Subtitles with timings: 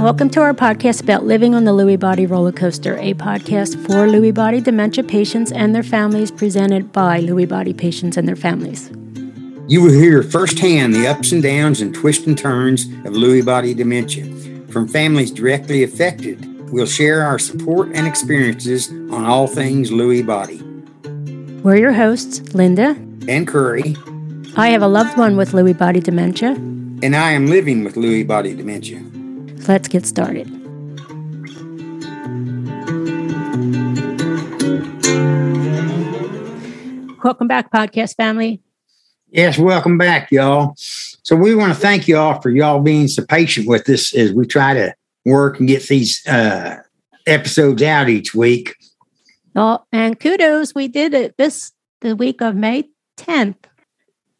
[0.00, 4.08] Welcome to our podcast about living on the Lewy Body roller coaster, a podcast for
[4.08, 8.90] Lewy Body dementia patients and their families, presented by Lewy Body patients and their families.
[9.68, 13.74] You will hear firsthand the ups and downs and twists and turns of Lewy Body
[13.74, 14.24] dementia
[14.68, 16.46] from families directly affected.
[16.70, 20.62] We'll share our support and experiences on all things Lewy Body.
[21.60, 22.96] We're your hosts, Linda
[23.28, 23.96] and Curry.
[24.56, 26.52] I have a loved one with Lewy Body dementia.
[27.02, 29.04] And I am living with Lewy Body dementia.
[29.68, 30.48] Let's get started.
[37.22, 38.62] Welcome back, podcast family.
[39.28, 40.74] Yes, welcome back, y'all.
[40.76, 44.32] So we want to thank you all for y'all being so patient with us as
[44.32, 46.78] we try to work and get these uh,
[47.26, 48.74] episodes out each week.
[49.54, 52.88] Oh, and kudos, we did it this the week of May
[53.18, 53.56] 10th.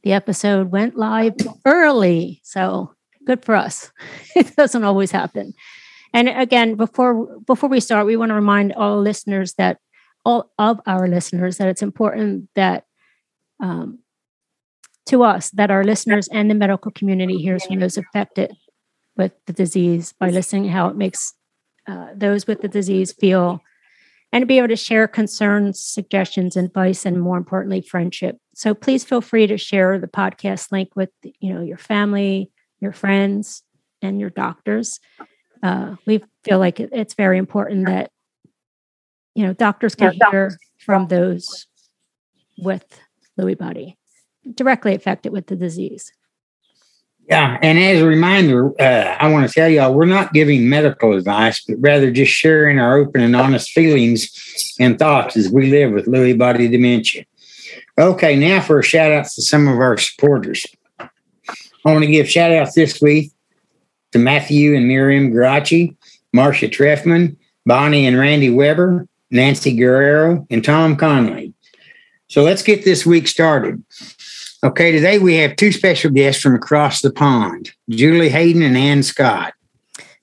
[0.02, 1.34] The episode went live
[1.66, 2.94] early, so
[3.26, 3.90] good for us.
[4.36, 5.54] it doesn't always happen.
[6.12, 9.78] And again, before before we start, we want to remind all listeners that
[10.24, 12.84] all of our listeners that it's important that
[13.60, 14.00] um,
[15.06, 18.52] to us that our listeners and the medical community hears from those affected
[19.16, 21.34] with the disease by listening how it makes
[21.88, 23.60] uh, those with the disease feel
[24.32, 29.04] and to be able to share concerns suggestions advice and more importantly friendship so please
[29.04, 33.62] feel free to share the podcast link with you know your family your friends
[34.02, 35.00] and your doctors.
[35.62, 38.10] Uh, we feel like it's very important that
[39.34, 41.66] you know doctors can hear from those
[42.58, 43.00] with
[43.38, 43.96] lewy body
[44.54, 46.12] directly affected with the disease.
[47.28, 51.12] Yeah and as a reminder uh, i want to tell y'all we're not giving medical
[51.12, 55.92] advice but rather just sharing our open and honest feelings and thoughts as we live
[55.92, 57.24] with lewy body dementia.
[57.98, 60.66] Okay now for a shout out to some of our supporters
[61.84, 63.32] i want to give shout outs this week
[64.12, 65.96] to Matthew and Miriam Geraci,
[66.32, 67.36] Marcia Treffman,
[67.66, 71.54] Bonnie and Randy Weber, Nancy Guerrero, and Tom Conley.
[72.28, 73.82] So let's get this week started.
[74.62, 79.02] Okay, today we have two special guests from across the pond Julie Hayden and Anne
[79.02, 79.54] Scott.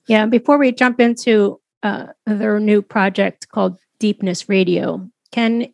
[0.06, 5.72] Yeah, before we jump into uh, their new project called Deepness Radio, can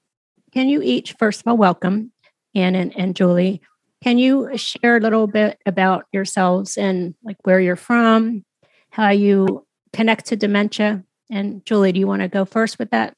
[0.53, 2.11] can you each first of all welcome
[2.55, 3.61] Anne and, and Julie
[4.05, 8.45] can you share a little bit about yourselves and like where you're from,
[8.91, 11.03] how you connect to dementia?
[11.31, 13.15] And Julie, do you want to go first with that?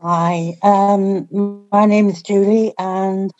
[0.00, 1.28] Hi, um,
[1.70, 3.30] my name is Julie, and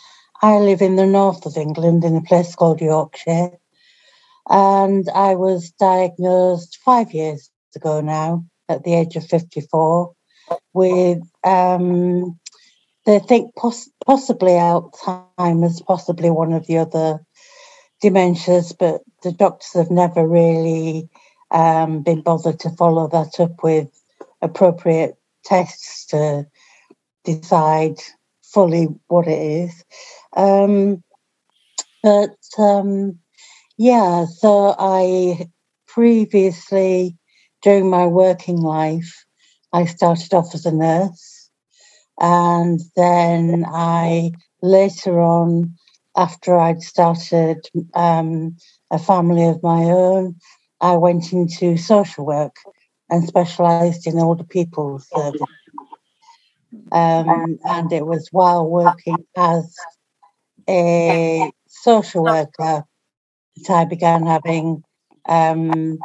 [0.43, 3.51] I live in the north of England in a place called Yorkshire.
[4.49, 10.13] And I was diagnosed five years ago now, at the age of 54,
[10.73, 12.39] with um,
[13.09, 17.21] they think poss- possibly Alzheimer's, possibly one of the other
[18.05, 21.09] dementias, but the doctors have never really
[21.51, 23.89] um, been bothered to follow that up with
[24.43, 26.47] appropriate tests to
[27.25, 27.97] decide
[28.43, 29.85] fully what it is.
[30.37, 31.03] Um,
[32.03, 33.19] but um,
[33.79, 35.49] yeah, so I
[35.87, 37.17] previously,
[37.63, 39.25] during my working life,
[39.73, 41.28] I started off as a nurse.
[42.21, 45.75] And then I later on,
[46.17, 48.57] after I'd started um,
[48.91, 50.37] a family of my own,
[50.81, 52.57] I went into social work
[53.11, 55.41] and specialised in older people's service.
[56.93, 59.75] Um, and it was while working as
[60.69, 62.85] a social worker
[63.57, 64.83] that I began having
[65.29, 65.99] um,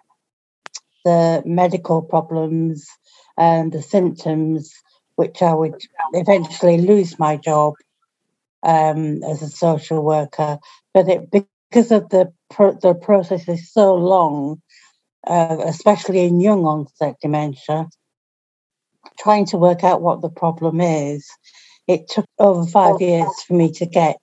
[1.04, 2.88] the medical problems
[3.38, 4.72] and the symptoms
[5.16, 5.76] which I would
[6.14, 7.74] eventually lose my job
[8.64, 10.60] um, as a social worker.
[10.94, 14.62] But it, because of the pro- the process is so long,
[15.28, 17.88] uh, especially in young onset dementia,
[19.20, 21.28] trying to work out what the problem is,
[21.88, 24.18] it took over five years for me to get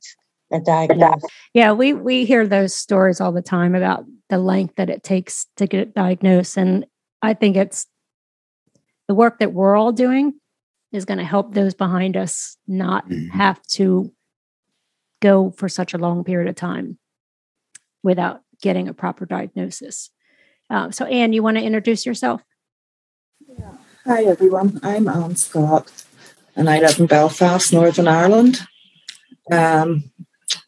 [0.52, 1.30] a diagnosis.
[1.54, 5.46] Yeah, we we hear those stories all the time about the length that it takes
[5.56, 6.86] to get diagnosed, and
[7.22, 7.86] I think it's
[9.08, 10.39] the work that we're all doing
[10.92, 13.28] is going to help those behind us not mm-hmm.
[13.36, 14.12] have to
[15.20, 16.98] go for such a long period of time
[18.02, 20.10] without getting a proper diagnosis.
[20.68, 22.42] Uh, so, Anne, you want to introduce yourself?
[23.58, 23.72] Yeah.
[24.04, 24.80] Hi, everyone.
[24.82, 25.90] I'm Anne Scott,
[26.56, 28.60] and I live in Belfast, Northern Ireland.
[29.52, 30.10] Um,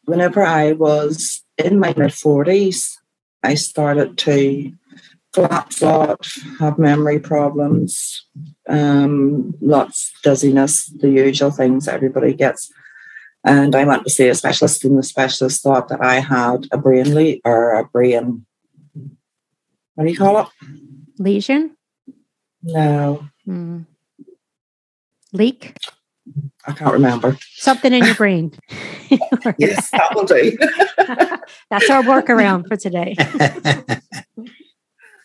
[0.05, 2.93] whenever I was in my mid 40s,
[3.43, 4.73] I started to
[5.35, 6.27] flat foot,
[6.61, 8.27] have memory problems,
[8.69, 12.71] um, lots dizziness, the usual things everybody gets.
[13.45, 16.79] And I went to see a specialist, and the specialist thought that I had a
[16.79, 18.47] brain leak or a brain
[19.95, 20.47] what do you call it?
[21.19, 21.77] Lesion?
[22.63, 23.81] No, Hmm.
[25.33, 25.77] Leak?
[26.67, 27.37] I can't remember.
[27.57, 28.53] Something in your brain.
[29.59, 30.57] Yes, that will do.
[31.71, 33.15] That's our workaround for today.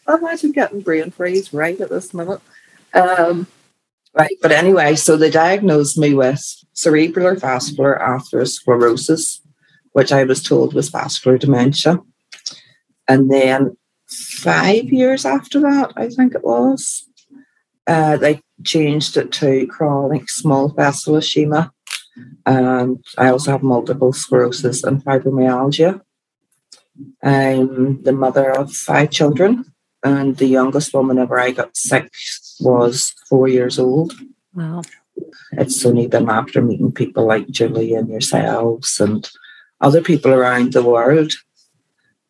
[0.07, 2.39] Imagine getting brain freeze right at this minute.
[2.93, 3.47] Um,
[4.13, 6.41] right, but anyway, so they diagnosed me with
[6.73, 9.41] cerebral vascular atherosclerosis,
[9.91, 11.99] which I was told was vascular dementia.
[13.07, 13.77] And then
[14.07, 17.05] five years after that, I think it was,
[17.85, 21.71] uh, they changed it to chronic small vessel ischemia.
[22.45, 26.01] And I also have multiple sclerosis and fibromyalgia.
[27.21, 29.65] I'm the mother of five children
[30.03, 32.11] and the youngest one whenever I got sick
[32.59, 34.13] was four years old.
[34.53, 34.81] Wow.
[35.53, 39.29] It's only been after meeting people like Julie and yourselves and
[39.81, 41.33] other people around the world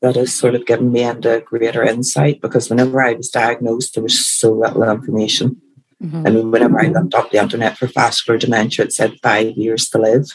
[0.01, 4.03] that has sort of given me into greater insight because whenever I was diagnosed, there
[4.03, 5.61] was so little information.
[6.03, 6.27] Mhm.
[6.27, 9.89] I mean, whenever I looked up the internet for vascular dementia, it said five years
[9.89, 10.27] to live.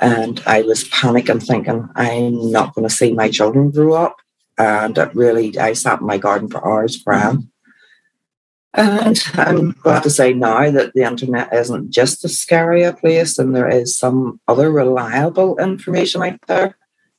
[0.00, 4.16] And I was panicking, thinking, I'm not going to see my children grow up.
[4.58, 7.50] And it really, I sat in my garden for hours crying.
[8.76, 13.38] And I'm glad to say now that the internet isn't just as scary a place
[13.38, 16.76] and there is some other reliable information out there,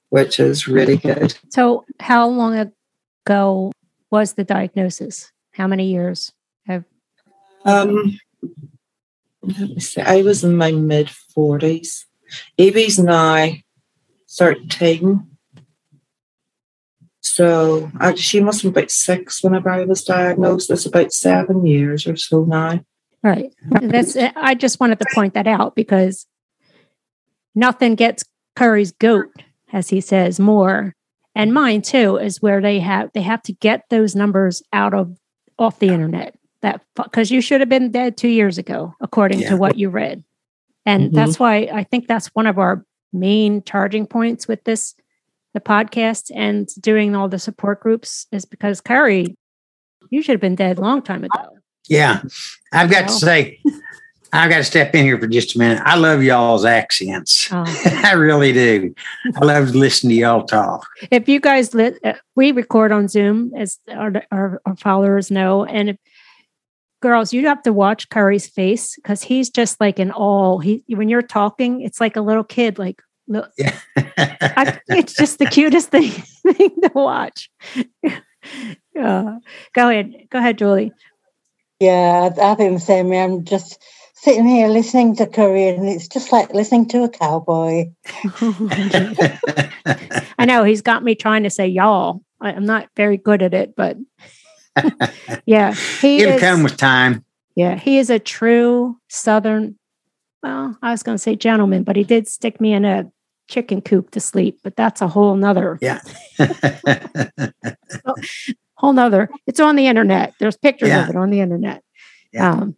[0.10, 1.36] which is really good.
[1.50, 2.72] So, how long
[3.25, 3.72] ago
[4.12, 5.31] was the diagnosis?
[5.54, 6.31] How many years?
[6.68, 6.86] Have
[7.66, 8.19] Um,
[9.42, 10.01] let me see.
[10.01, 12.06] I was in my mid forties.
[12.60, 13.50] Evie's now
[14.30, 15.37] thirteen.
[17.38, 20.72] So actually, she must have been about six whenever I was diagnosed.
[20.72, 22.80] It's about seven years or so now.
[23.22, 23.54] right?
[23.69, 24.18] That's.
[24.18, 26.25] I just wanted to point that out because
[27.54, 28.24] nothing gets
[28.56, 29.28] Curry's goat,
[29.72, 30.95] as he says, more,
[31.36, 35.16] and mine too, is where they have they have to get those numbers out of
[35.60, 36.33] off the internet.
[36.63, 39.50] That because you should have been dead two years ago, according Yeah.
[39.50, 40.24] to what you read,
[40.88, 41.13] and Mhm.
[41.13, 42.83] that's why I think that's one of our
[43.13, 44.95] main charging points with this
[45.53, 49.35] the podcast and doing all the support groups is because Curry,
[50.09, 51.57] you should have been dead a long time ago.
[51.88, 52.21] yeah.
[52.73, 53.59] I've got to say,
[54.33, 55.81] I've got to step in here for just a minute.
[55.85, 57.49] I love y'all's accents.
[57.51, 57.63] Oh.
[58.03, 58.94] I really do.
[59.35, 60.85] I love to listen to y'all talk.
[61.11, 65.65] if you guys lit, uh, we record on Zoom, as our, our, our followers know,
[65.65, 65.97] and if,
[67.01, 70.59] girls, you have to watch Curry's face because he's just like an all.
[70.59, 72.77] He when you're talking, it's like a little kid.
[72.79, 73.77] Like look, Yeah.
[73.95, 76.09] I, it's just the cutest thing,
[76.53, 77.50] thing to watch.
[79.00, 79.39] Uh,
[79.74, 80.91] go ahead, go ahead, Julie.
[81.79, 83.12] Yeah, I, I think the same.
[83.12, 83.81] I'm just
[84.15, 87.91] sitting here listening to Curry, and it's just like listening to a cowboy.
[90.39, 92.21] I know he's got me trying to say y'all.
[92.41, 93.97] I, I'm not very good at it, but
[95.45, 96.41] yeah, he It'll is.
[96.41, 97.23] come with time.
[97.56, 99.77] Yeah, he is a true Southern.
[100.44, 103.12] Well, I was going to say gentleman, but he did stick me in a
[103.47, 104.59] chicken coop to sleep.
[104.63, 105.99] But that's a whole nother, Yeah.
[108.75, 109.29] whole nother.
[109.45, 110.33] It's on the internet.
[110.39, 111.03] There's pictures Yeah.
[111.03, 111.83] of it on the internet.
[112.33, 112.51] Yeah.
[112.51, 112.75] Um,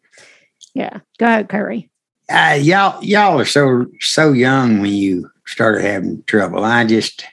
[0.73, 0.99] yeah.
[1.17, 1.89] Go ahead, Curry.
[2.31, 6.63] uh, y'all y'all are so so young when you started having trouble.
[6.63, 7.25] I just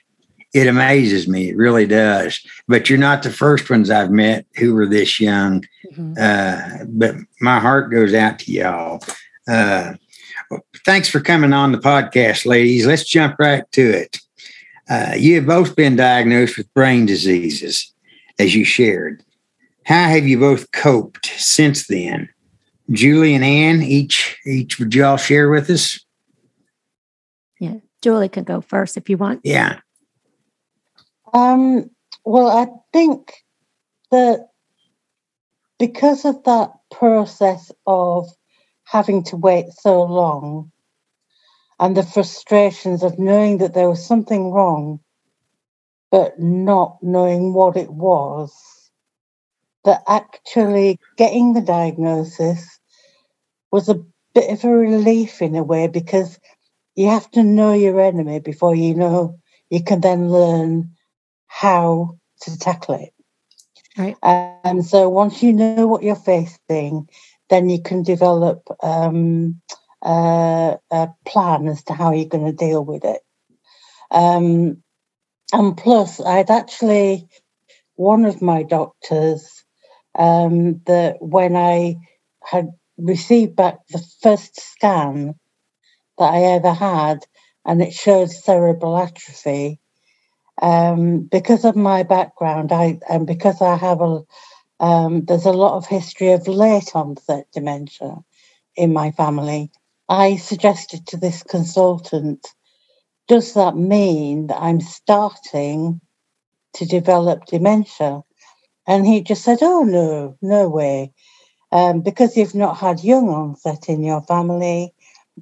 [0.53, 1.49] it amazes me.
[1.49, 2.39] It really does.
[2.67, 5.63] But you're not the first ones I've met who were this young.
[6.19, 9.01] Uh, but my heart goes out to y'all.
[9.47, 9.93] Uh,
[10.85, 12.85] thanks for coming on the podcast, ladies.
[12.85, 14.19] Let's jump right to it.
[14.89, 17.93] Uh, you have both been diagnosed with brain diseases,
[18.39, 19.23] as you shared.
[19.85, 22.29] How have you both coped since then?
[22.91, 25.99] Julie and Anne, each each would y'all share with us?
[27.59, 27.75] Yeah.
[28.01, 29.41] Julie can go first if you want.
[29.43, 29.79] Yeah.
[31.33, 31.89] Um,
[32.23, 33.33] well, I think
[34.11, 34.47] that
[35.79, 38.29] because of that process of
[38.89, 40.71] having to wait so long
[41.79, 44.99] and the frustrations of knowing that there was something wrong,
[46.09, 48.51] but not knowing what it was,
[49.83, 52.79] that actually getting the diagnosis
[53.71, 54.03] was a
[54.33, 56.39] bit of a relief in a way because
[56.95, 59.37] you have to know your enemy before you know
[59.69, 60.91] you can then learn
[61.47, 63.13] how to tackle it.
[63.97, 64.15] Right.
[64.23, 67.09] And so once you know what you're facing,
[67.49, 69.61] then you can develop um,
[70.01, 73.21] uh, a plan as to how you're going to deal with it.
[74.11, 74.83] Um,
[75.53, 77.27] and plus, I'd actually,
[77.95, 79.63] one of my doctors,
[80.17, 81.95] um, that when I
[82.43, 85.35] had received back the first scan
[86.17, 87.25] that I ever had,
[87.65, 89.79] and it showed cerebral atrophy,
[90.59, 94.21] Um, because of my background, I and because I have a
[94.79, 98.17] um, there's a lot of history of late onset dementia
[98.75, 99.71] in my family.
[100.09, 102.47] I suggested to this consultant,
[103.27, 105.99] does that mean that I'm starting
[106.75, 108.21] to develop dementia?
[108.87, 111.13] And he just said, oh, no, no way.
[111.71, 114.93] Um, because you've not had young onset in your family,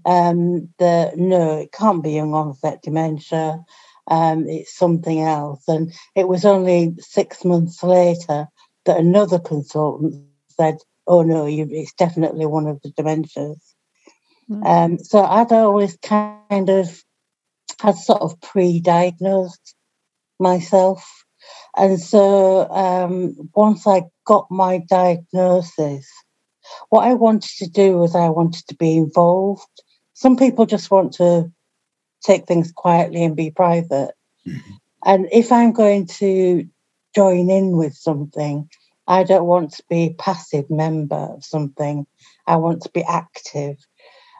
[0.05, 3.63] um, the, no, it can't be young onset dementia.
[4.07, 5.67] Um, it's something else.
[5.67, 8.47] And it was only six months later
[8.85, 10.77] that another consultant said,
[11.07, 13.59] oh, no, you, it's definitely one of the dementias.
[14.49, 14.65] Mm.
[14.65, 17.03] Um, so I'd always kind of
[17.79, 19.75] had sort of pre-diagnosed
[20.39, 21.25] myself.
[21.75, 26.09] And so um, once I got my diagnosis,
[26.89, 29.67] what I wanted to do was I wanted to be involved.
[30.13, 31.51] Some people just want to
[32.23, 34.11] take things quietly and be private.
[34.47, 34.71] Mm-hmm.
[35.05, 36.67] And if I'm going to
[37.15, 38.69] join in with something,
[39.07, 42.05] I don't want to be a passive member of something.
[42.48, 43.77] I want to be active.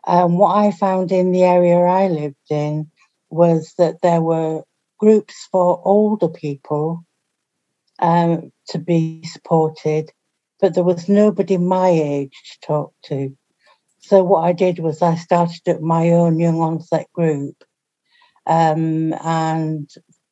[0.06, 2.92] Um, what I found in the area I lived in
[3.30, 4.64] was that there were
[5.00, 7.06] groups for older people
[8.00, 10.12] um, to be supported,
[10.60, 13.36] but there was nobody my age to talk to.
[14.00, 17.64] So what I did was I started up my own young onset group
[18.46, 19.90] um, and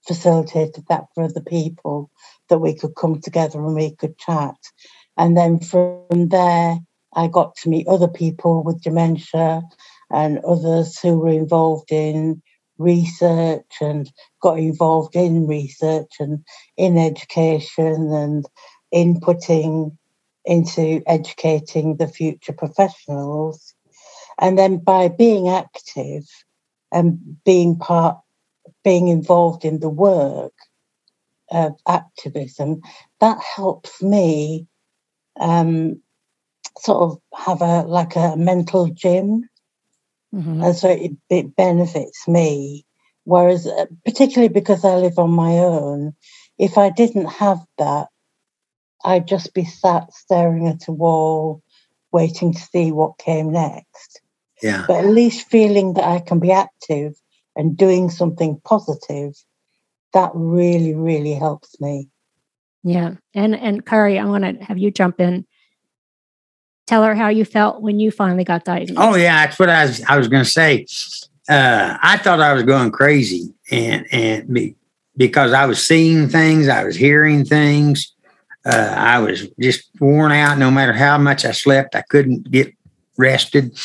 [0.07, 2.09] facilitated that for other people
[2.49, 4.55] that we could come together and we could chat.
[5.17, 6.77] And then from there,
[7.15, 9.61] I got to meet other people with dementia
[10.11, 12.41] and others who were involved in
[12.77, 16.43] research and got involved in research and
[16.75, 18.45] in education and
[18.93, 19.95] inputting
[20.45, 23.73] into educating the future professionals.
[24.39, 26.23] And then by being active
[26.91, 28.17] and being part,
[28.83, 30.53] being involved in the work
[31.51, 32.81] of activism,
[33.19, 34.67] that helps me
[35.39, 36.01] um,
[36.79, 39.49] sort of have a like a mental gym,
[40.33, 40.63] mm-hmm.
[40.63, 42.85] and so it, it benefits me.
[43.25, 46.13] Whereas, uh, particularly because I live on my own,
[46.57, 48.07] if I didn't have that,
[49.03, 51.61] I'd just be sat staring at a wall,
[52.11, 54.21] waiting to see what came next.
[54.61, 54.85] Yeah.
[54.87, 57.15] But at least feeling that I can be active
[57.55, 59.35] and doing something positive,
[60.13, 62.09] that really, really helps me.
[62.83, 63.15] Yeah.
[63.33, 65.45] And and Kari, I want to have you jump in
[66.85, 68.99] tell her how you felt when you finally got diagnosed.
[68.99, 70.03] Oh yeah, that's what I was.
[70.03, 70.85] I was going to say.
[71.49, 74.75] Uh, I thought I was going crazy, and and be,
[75.17, 78.13] because I was seeing things, I was hearing things.
[78.65, 80.57] Uh, I was just worn out.
[80.57, 82.73] No matter how much I slept, I couldn't get
[83.17, 83.77] rested.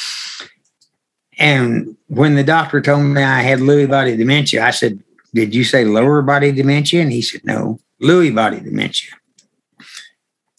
[1.38, 5.02] And when the doctor told me I had Lewy body dementia, I said,
[5.32, 9.14] "Did you say lower body dementia?" And he said, "No, Lewy body dementia."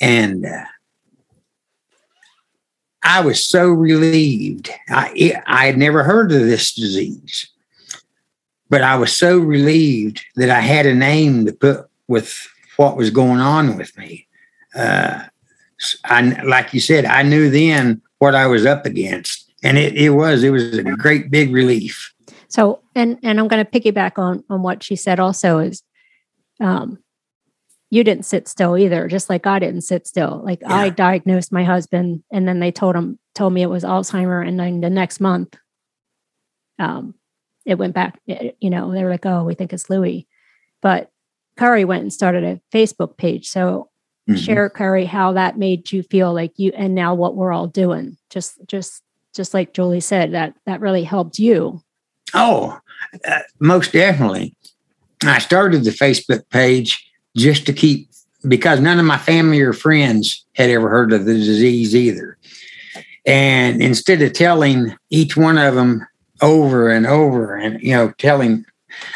[0.02, 0.64] And uh,
[3.04, 4.70] I was so relieved.
[4.90, 7.50] I, I had never heard of this disease,
[8.70, 13.10] but I was so relieved that I had a name to put with what was
[13.10, 14.28] going on with me.
[14.74, 15.24] Uh,
[16.06, 20.12] I, like you said, I knew then what I was up against, and it, it
[20.12, 22.14] was it was a great big relief.
[22.48, 25.20] So, and and I'm going to piggyback on on what she said.
[25.20, 25.84] Also, is
[26.60, 27.00] um,
[27.90, 30.42] you didn't sit still either, just like I didn't sit still.
[30.44, 30.74] Like yeah.
[30.74, 34.48] I diagnosed my husband and then they told him, told me it was Alzheimer.
[34.48, 35.56] And then the next month,
[36.78, 37.16] um,
[37.66, 40.28] it went back, eh, you know, they were like, oh, we think it's Lewy.
[40.82, 41.10] But
[41.58, 43.50] Kari went and started a Facebook page.
[43.50, 43.90] So
[44.30, 44.38] mm-hmm.
[44.40, 48.18] share Kari how that made you feel like you and now what we're all doing.
[48.30, 49.02] Just just
[49.34, 51.82] just like Julie said, that that really helped you.
[52.34, 52.80] Oh,
[53.28, 54.56] uh, most definitely.
[55.24, 58.10] I started the Facebook page just to keep
[58.48, 62.38] because none of my family or friends had ever heard of the disease either.
[63.26, 66.08] And instead of telling each one of them
[66.42, 68.66] over and over and you know telling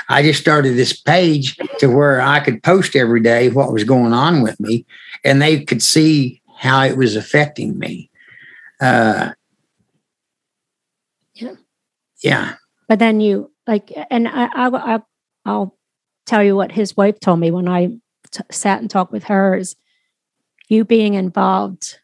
[0.09, 4.13] I just started this page to where I could post every day what was going
[4.13, 4.85] on with me
[5.23, 8.09] and they could see how it was affecting me.
[8.81, 9.31] Uh.
[12.23, 12.55] Yeah.
[12.87, 14.99] But then you like, and I, I, I,
[15.45, 15.77] I'll
[16.25, 17.87] tell you what his wife told me when I
[18.31, 19.75] t- sat and talked with her is
[20.69, 21.99] you being involved.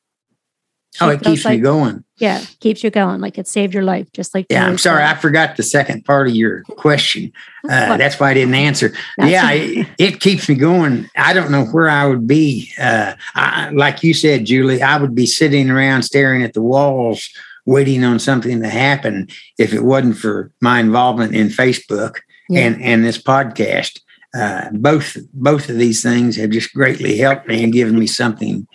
[1.02, 2.04] Oh, it keeps like, me going.
[2.18, 3.22] Yeah, keeps you going.
[3.22, 4.48] Like it saved your life, just like.
[4.50, 7.32] Yeah, I'm sorry, I forgot the second part of your question.
[7.64, 8.92] Uh, that's why I didn't answer.
[9.18, 11.08] yeah, it, it, keeps me going.
[11.16, 12.72] I don't know where I would be.
[12.78, 17.30] Uh, I, like you said, Julie, I would be sitting around staring at the walls,
[17.70, 22.62] waiting on something to happen if it wasn't for my involvement in Facebook yeah.
[22.62, 24.00] and and this podcast.
[24.34, 28.68] uh, both both of these things have just greatly helped me and given me something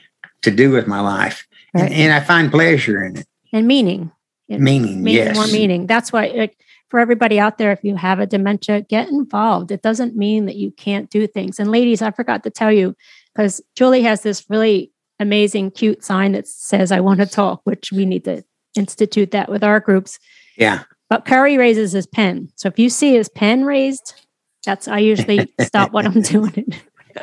[0.42, 1.84] to do with my life, right.
[1.84, 4.10] and, and, I find pleasure in it and meaning.
[4.46, 5.86] Meaning, meaning yes, more meaning.
[5.86, 6.26] That's why.
[6.26, 6.58] Like,
[6.90, 9.70] for everybody out there, if you have a dementia, get involved.
[9.70, 11.58] It doesn't mean that you can't do things.
[11.58, 12.94] And ladies, I forgot to tell you
[13.34, 17.90] because Julie has this really amazing, cute sign that says, I want to talk, which
[17.90, 18.44] we need to
[18.76, 20.18] institute that with our groups.
[20.56, 20.84] Yeah.
[21.08, 22.50] But Curry raises his pen.
[22.56, 24.26] So if you see his pen raised,
[24.64, 26.74] that's I usually stop what I'm doing.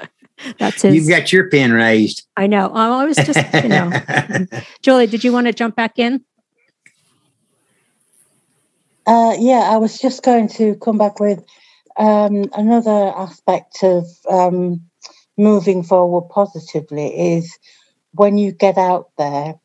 [0.60, 0.96] that's his.
[0.96, 2.28] You've got your pen raised.
[2.38, 2.72] I know.
[2.74, 3.92] I was just, you know.
[4.82, 6.24] Julie, did you want to jump back in?
[9.08, 11.44] Uh, yeah, I was just going to come back with
[11.98, 14.82] um, another aspect of um,
[15.38, 17.58] moving forward positively is
[18.14, 19.56] when you get out there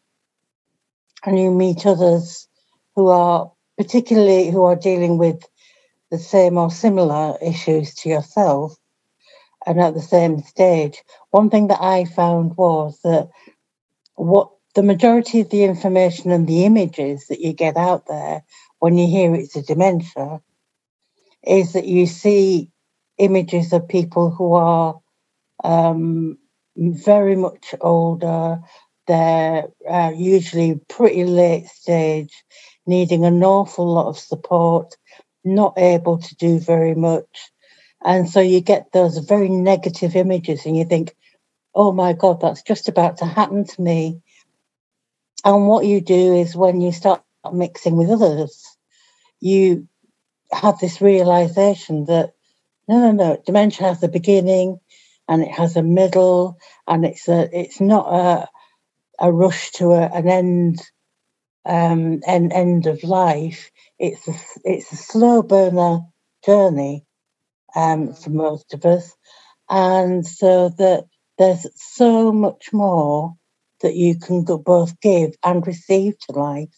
[1.26, 2.48] and you meet others
[2.94, 5.44] who are particularly who are dealing with
[6.10, 8.76] the same or similar issues to yourself
[9.66, 11.02] and at the same stage.
[11.30, 13.28] One thing that I found was that
[14.14, 18.44] what the majority of the information and the images that you get out there
[18.78, 20.40] when you hear it's a dementia
[21.46, 22.70] is that you see
[23.18, 25.00] images of people who are
[25.64, 26.38] um,
[26.76, 28.60] very much older.
[29.06, 32.32] They're uh, usually pretty late stage,
[32.86, 34.96] needing an awful lot of support,
[35.44, 37.50] not able to do very much.
[38.04, 41.14] And so you get those very negative images, and you think,
[41.74, 44.20] oh my God, that's just about to happen to me.
[45.44, 47.22] And what you do is when you start
[47.52, 48.76] mixing with others,
[49.40, 49.88] you
[50.52, 52.32] have this realization that
[52.88, 54.78] no, no, no, dementia has a beginning
[55.28, 58.48] and it has a middle, and it's a it's not a
[59.18, 60.80] a rush to a, an end
[61.66, 63.70] um, an end of life.
[63.98, 66.00] It's a, it's a slow burner
[66.44, 67.04] journey
[67.74, 69.14] um, for most of us,
[69.70, 71.06] and so that
[71.38, 73.34] there's so much more
[73.82, 76.74] that you can both give and receive to life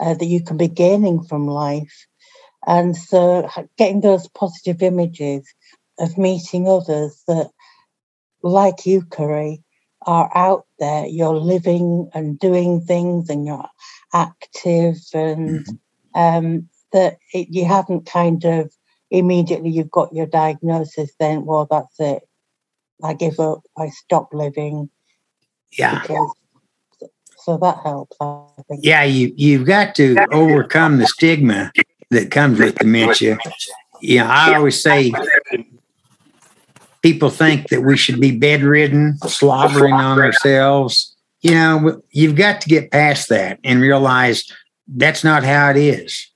[0.00, 2.06] uh, that you can be gaining from life.
[2.66, 5.46] And so getting those positive images
[5.98, 7.50] of meeting others that,
[8.42, 9.62] like you, Curry,
[10.08, 13.68] are out there, you're living and doing things and you're
[14.14, 16.18] active and mm-hmm.
[16.18, 18.72] um, that it, you haven't kind of
[19.10, 22.22] immediately you've got your diagnosis, then, well, that's it.
[23.04, 24.88] I give up, I stop living.
[25.76, 26.00] Yeah.
[26.00, 26.34] Because
[27.36, 28.16] so that helps.
[28.70, 31.70] Yeah, you you've got to overcome the stigma
[32.10, 33.38] that comes with dementia.
[34.00, 35.12] Yeah, I always say
[37.02, 41.16] people think that we should be bedridden, slobbering on ourselves.
[41.40, 44.44] You know, you've got to get past that and realize
[44.88, 46.30] that's not how it is.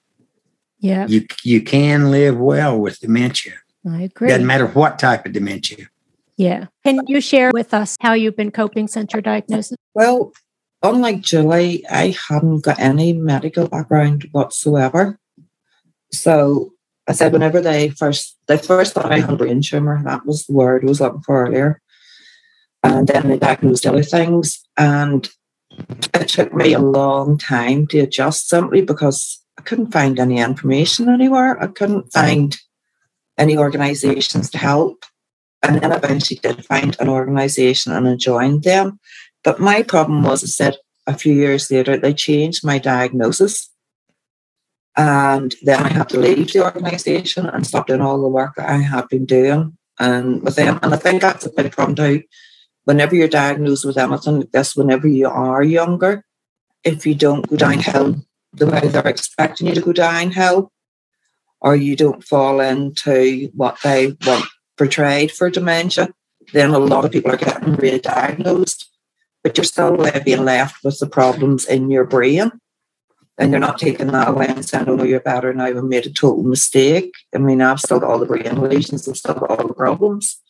[0.79, 1.07] Yeah.
[1.07, 3.55] You you can live well with dementia.
[3.88, 4.29] I agree.
[4.29, 5.88] Doesn't matter what type of dementia.
[6.37, 6.66] Yeah.
[6.85, 9.77] Can you share with us how you've been coping since your diagnosis?
[9.94, 10.33] Well,
[10.83, 15.18] unlike Julie, I haven't got any medical background whatsoever.
[16.11, 16.72] So
[17.09, 20.47] I said whenever they first they first thought I had a brain tumor, that was
[20.47, 21.81] the word I was looking for earlier.
[22.83, 24.61] And then they diagnosed other things.
[24.77, 25.29] And
[26.15, 31.09] it took me a long time to adjust simply because I couldn't find any information
[31.09, 31.61] anywhere.
[31.62, 32.57] I couldn't find
[33.38, 35.05] any organizations to help.
[35.62, 38.99] And then eventually did find an organization and I joined them.
[39.45, 43.69] But my problem was, I said a few years later, they changed my diagnosis.
[44.97, 48.69] And then I had to leave the organization and stop doing all the work that
[48.69, 50.79] I had been doing and with them.
[50.83, 52.23] And I think that's a big problem too.
[52.85, 56.25] Whenever you're diagnosed with anything like this, whenever you are younger,
[56.85, 60.73] if you don't go downhill the way they're expecting you to go downhill,
[61.61, 64.45] or you don't fall into what they want
[64.77, 66.13] portrayed for dementia,
[66.53, 68.93] then a lot of people are getting re-diagnosed
[69.43, 72.53] but you're still being left with the problems in your brain.
[73.43, 75.65] And you're not taking that away and saying, oh, no, you're better now.
[75.65, 77.13] I've made a total mistake.
[77.35, 80.41] I mean, I've still got all the brain lesions, I've still got all the problems.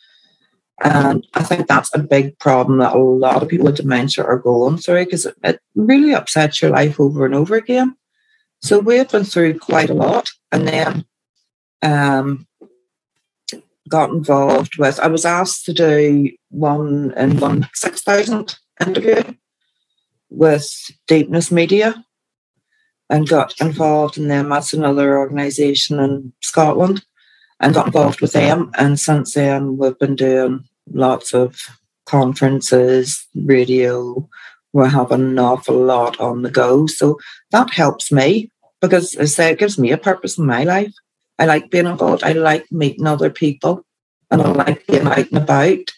[0.85, 4.37] And I think that's a big problem that a lot of people with dementia are
[4.37, 7.97] going through because it, it really upsets your life over and over again.
[8.61, 10.29] So we've been through quite a lot.
[10.51, 11.07] And then
[11.81, 12.47] um,
[13.89, 18.55] got involved with, I was asked to do one in one 6,000
[18.87, 19.23] interview
[20.29, 20.71] with
[21.07, 22.05] Deepness Media
[23.12, 24.48] and got involved in them.
[24.48, 27.05] That's another organisation in Scotland
[27.61, 28.70] and got involved with them.
[28.79, 31.61] And since then, we've been doing lots of
[32.07, 34.27] conferences, radio.
[34.72, 36.87] We're having an awful lot on the go.
[36.87, 37.20] So
[37.51, 40.94] that helps me because, as I say, it gives me a purpose in my life.
[41.38, 42.25] I like being involved.
[42.25, 43.85] I like meeting other people.
[44.31, 45.92] and I like being out and about.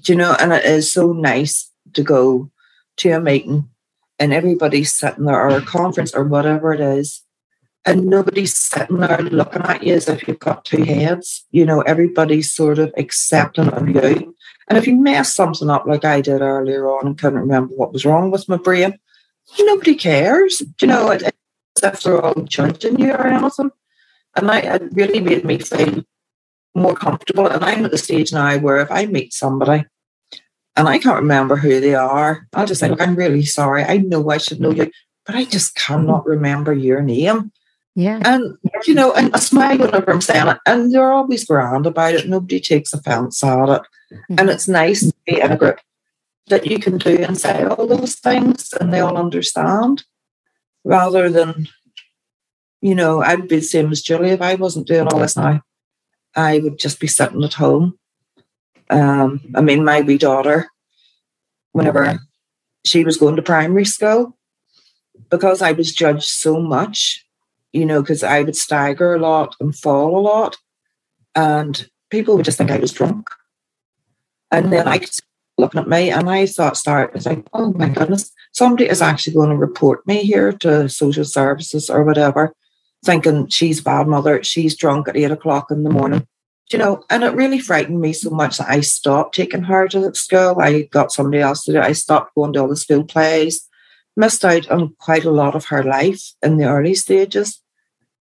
[0.00, 2.50] Do you know, and it is so nice to go
[2.96, 3.68] to a meeting
[4.18, 7.22] and everybody's sitting there or a conference or whatever it is,
[7.84, 11.44] and nobody's sitting there looking at you as if you've got two heads.
[11.52, 14.34] You know, everybody's sort of accepting of you.
[14.68, 17.92] And if you mess something up like I did earlier on and couldn't remember what
[17.92, 18.98] was wrong with my brain,
[19.60, 20.62] nobody cares.
[20.80, 23.70] You know, it, it's if they're all judging you or anything.
[24.34, 26.02] And I, it really made me feel
[26.74, 27.46] more comfortable.
[27.46, 29.84] And I'm at the stage now where if I meet somebody
[30.76, 33.82] and I can't remember who they are, I'll just say, I'm really sorry.
[33.82, 34.90] I know I should know you,
[35.24, 37.50] but I just cannot remember your name.
[37.94, 38.20] Yeah.
[38.24, 40.58] And, you know, and I smile whenever I'm saying it.
[40.66, 42.28] And they're always grand about it.
[42.28, 43.82] Nobody takes offense at it.
[44.12, 44.34] Mm-hmm.
[44.38, 45.80] And it's nice to be in a group
[46.48, 50.04] that you can do and say all those things and they all understand
[50.84, 51.68] rather than,
[52.82, 55.62] you know, I'd be the same as Julie if I wasn't doing all this now.
[56.36, 57.98] I would just be sitting at home.
[58.90, 60.70] Um, I mean, my wee daughter,
[61.72, 62.18] whenever
[62.84, 64.36] she was going to primary school,
[65.30, 67.24] because I was judged so much,
[67.72, 70.56] you know, because I would stagger a lot and fall a lot,
[71.34, 73.28] and people would just think I was drunk.
[74.50, 75.10] And then I could
[75.58, 79.02] looking at me, and I thought, start, I was like, oh my goodness, somebody is
[79.02, 82.54] actually going to report me here to social services or whatever,
[83.04, 86.26] thinking she's a bad mother, she's drunk at eight o'clock in the morning.
[86.72, 90.12] You know, and it really frightened me so much that I stopped taking her to
[90.14, 90.56] school.
[90.60, 91.84] I got somebody else to do it.
[91.84, 93.68] I stopped going to all the school plays,
[94.16, 97.62] missed out on quite a lot of her life in the early stages.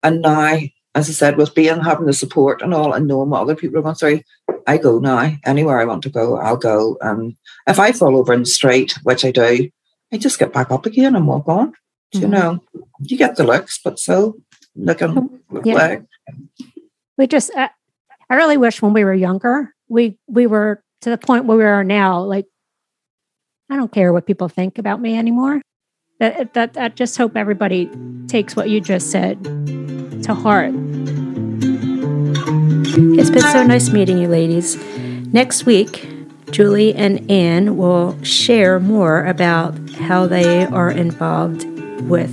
[0.01, 0.57] And now,
[0.95, 3.77] as I said, with being having the support and all and knowing what other people
[3.77, 4.21] are going through,
[4.65, 5.33] I go now.
[5.45, 6.97] Anywhere I want to go, I'll go.
[7.01, 7.35] And
[7.67, 9.69] if I fall over in the street, which I do,
[10.11, 11.73] I just get back up again and walk on.
[12.13, 12.21] Mm-hmm.
[12.21, 12.63] You know,
[13.01, 14.37] you get the looks, but so
[14.75, 15.73] looking yeah.
[15.75, 16.03] like.
[17.17, 17.69] We just, uh,
[18.31, 21.65] I really wish when we were younger, we we were to the point where we
[21.65, 22.21] are now.
[22.21, 22.45] Like,
[23.69, 25.61] I don't care what people think about me anymore.
[26.21, 27.89] That that I just hope everybody
[28.29, 29.43] takes what you just said
[30.23, 30.73] to heart.
[33.19, 34.77] It's been so nice meeting you, ladies.
[35.33, 36.07] Next week,
[36.51, 41.65] Julie and Anne will share more about how they are involved
[42.03, 42.31] with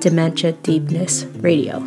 [0.00, 1.82] Dementia Deepness Radio.